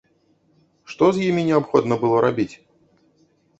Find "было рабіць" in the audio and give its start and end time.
2.07-2.51